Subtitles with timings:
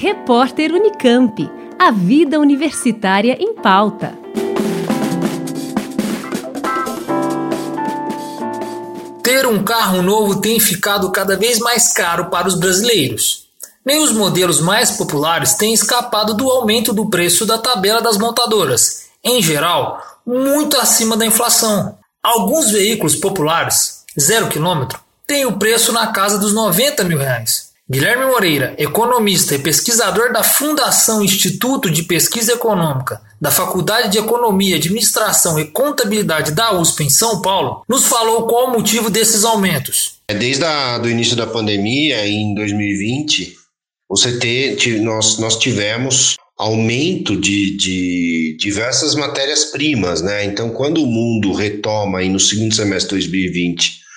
[0.00, 1.50] Repórter Unicamp.
[1.76, 4.16] A vida universitária em pauta.
[9.24, 13.48] Ter um carro novo tem ficado cada vez mais caro para os brasileiros.
[13.84, 19.06] Nem os modelos mais populares têm escapado do aumento do preço da tabela das montadoras,
[19.24, 21.98] em geral, muito acima da inflação.
[22.22, 27.67] Alguns veículos populares, zero quilômetro, têm o preço na casa dos 90 mil reais.
[27.90, 34.76] Guilherme Moreira, economista e pesquisador da Fundação Instituto de Pesquisa Econômica da Faculdade de Economia,
[34.76, 40.18] Administração e Contabilidade da USP em São Paulo, nos falou qual o motivo desses aumentos.
[40.28, 43.54] É, desde o início da pandemia, em 2020,
[44.06, 50.44] você ter, nós, nós tivemos aumento de, de diversas matérias-primas, né?
[50.44, 54.07] Então, quando o mundo retoma aí no segundo semestre de 2020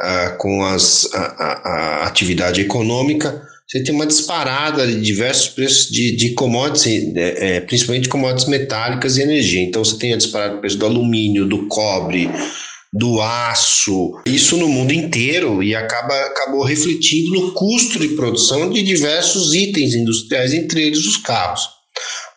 [0.00, 5.88] uh, com as, a, a, a, atividade econômica, você tem uma disparada de diversos preços
[5.88, 9.62] de, de commodities, é, principalmente commodities metálicas e energia.
[9.62, 12.30] Então, você tem a disparada do preço do alumínio, do cobre,
[12.92, 18.82] do aço, isso no mundo inteiro e acaba, acabou refletindo no custo de produção de
[18.82, 21.68] diversos itens industriais, entre eles os carros.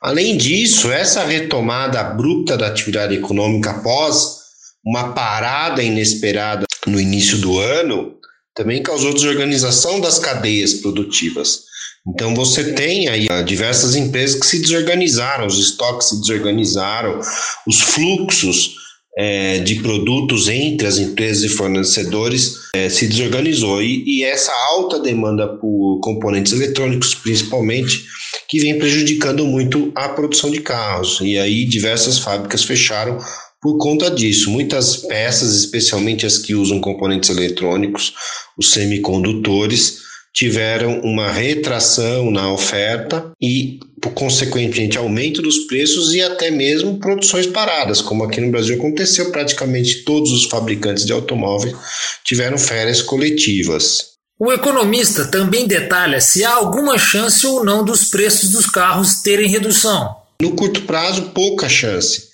[0.02, 4.38] Além disso, essa retomada abrupta da atividade econômica após
[4.84, 8.16] uma parada inesperada no início do ano
[8.56, 11.68] também causou desorganização das cadeias produtivas.
[12.08, 17.20] Então você tem aí ah, diversas empresas que se desorganizaram, os estoques se desorganizaram,
[17.68, 18.76] os fluxos
[19.18, 23.82] é, de produtos entre as empresas e fornecedores é, se desorganizou.
[23.82, 28.06] E, e, essa alta demanda por componentes eletrônicos, principalmente,
[28.48, 31.20] que vem prejudicando muito a produção de carros.
[31.22, 33.18] E aí diversas fábricas fecharam
[33.62, 34.50] por conta disso.
[34.50, 38.14] Muitas peças, especialmente as que usam componentes eletrônicos,
[38.58, 43.80] os semicondutores, tiveram uma retração na oferta e,
[44.14, 49.32] consequentemente, aumento dos preços e até mesmo produções paradas, como aqui no Brasil aconteceu.
[49.32, 51.76] Praticamente todos os fabricantes de automóveis
[52.24, 54.18] tiveram férias coletivas.
[54.40, 59.50] O economista também detalha se há alguma chance ou não dos preços dos carros terem
[59.50, 60.16] redução.
[60.40, 62.27] No curto prazo, pouca chance.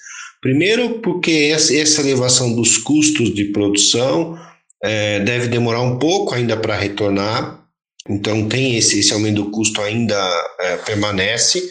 [0.44, 4.38] Primeiro, porque essa elevação dos custos de produção
[4.84, 7.64] é, deve demorar um pouco ainda para retornar.
[8.10, 10.20] Então tem esse, esse aumento do custo ainda
[10.60, 11.64] é, permanece.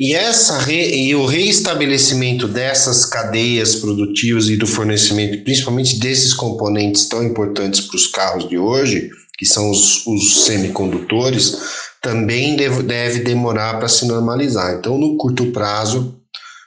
[0.00, 7.06] E, essa re, e o reestabelecimento dessas cadeias produtivas e do fornecimento, principalmente desses componentes
[7.06, 11.58] tão importantes para os carros de hoje, que são os, os semicondutores,
[12.00, 14.74] também deve, deve demorar para se normalizar.
[14.74, 16.18] Então, no curto prazo,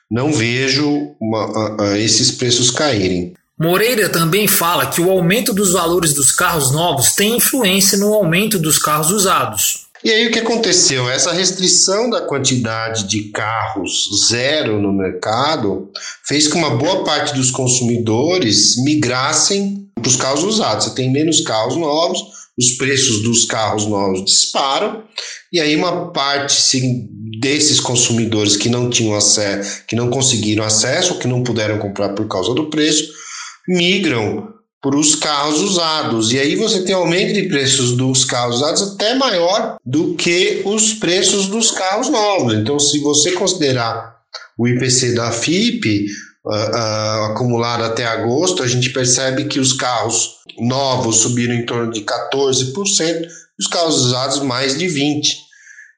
[0.09, 3.33] não vejo uma, a, a esses preços caírem.
[3.59, 8.59] Moreira também fala que o aumento dos valores dos carros novos tem influência no aumento
[8.59, 9.87] dos carros usados.
[10.03, 11.09] E aí o que aconteceu?
[11.09, 15.89] Essa restrição da quantidade de carros zero no mercado
[16.23, 20.85] fez com que uma boa parte dos consumidores migrassem para os carros usados.
[20.85, 22.21] Você tem menos carros novos,
[22.57, 25.03] os preços dos carros novos disparam,
[25.53, 27.07] e aí uma parte sim,
[27.39, 32.27] desses consumidores que não tinham acesso, que não conseguiram acesso, que não puderam comprar por
[32.27, 33.09] causa do preço,
[33.67, 34.47] migram
[34.81, 36.31] para os carros usados.
[36.31, 40.93] E aí você tem aumento de preços dos carros usados até maior do que os
[40.93, 42.53] preços dos carros novos.
[42.53, 44.17] Então, se você considerar
[44.57, 46.07] o IPC da FIP
[46.47, 51.91] uh, uh, acumulado até agosto, a gente percebe que os carros novos subiram em torno
[51.91, 53.27] de 14%, e
[53.59, 55.47] os carros usados mais de 20%.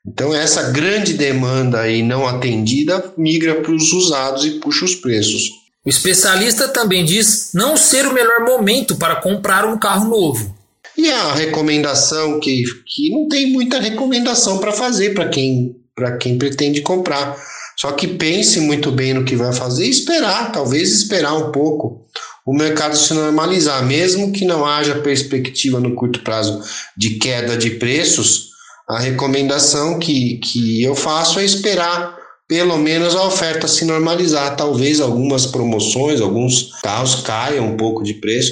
[0.08, 5.50] Então, essa grande demanda aí não atendida migra para os usados e puxa os preços.
[5.86, 10.58] O especialista também diz não ser o melhor momento para comprar um carro novo.
[10.98, 15.76] E a recomendação que, que não tem muita recomendação para fazer para quem,
[16.20, 17.38] quem pretende comprar.
[17.80, 22.06] Só que pense muito bem no que vai fazer e esperar, talvez esperar um pouco
[22.46, 26.62] o mercado se normalizar, mesmo que não haja perspectiva no curto prazo
[26.98, 28.50] de queda de preços,
[28.90, 32.18] a recomendação que, que eu faço é esperar
[32.48, 34.58] pelo menos a oferta se normalizar.
[34.58, 38.52] Talvez algumas promoções, alguns carros caiam um pouco de preço,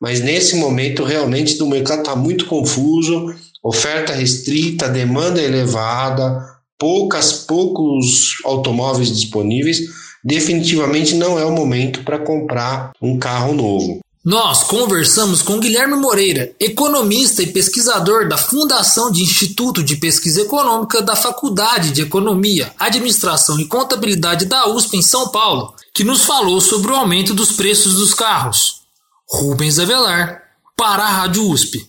[0.00, 3.34] mas nesse momento realmente o mercado está muito confuso,
[3.64, 9.78] oferta restrita, demanda elevada, poucas poucos automóveis disponíveis.
[10.24, 14.00] Definitivamente não é o momento para comprar um carro novo.
[14.24, 21.00] Nós conversamos com Guilherme Moreira, economista e pesquisador da Fundação de Instituto de Pesquisa Econômica
[21.00, 26.60] da Faculdade de Economia, Administração e Contabilidade da USP em São Paulo, que nos falou
[26.60, 28.82] sobre o aumento dos preços dos carros.
[29.30, 30.42] Rubens Avelar,
[30.76, 31.88] para a Rádio USP.